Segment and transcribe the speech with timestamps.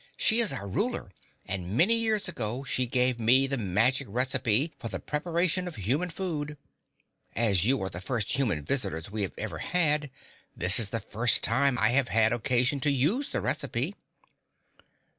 [0.17, 1.11] "She is our ruler,
[1.45, 6.09] and many years ago she gave me the magic recipe for the preparation of human
[6.09, 6.57] food.
[7.35, 10.09] As you are the first human visitors we have ever had,
[10.57, 13.95] this is the first time I have had occasion to use the recipe."